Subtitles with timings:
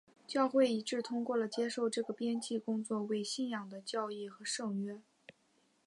[0.25, 4.99] 教会一致通过了接受这个编辑工作为信仰的教义和圣约。